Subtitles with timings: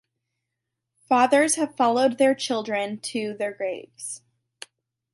[1.07, 4.23] Fathers have followed their children to their graves.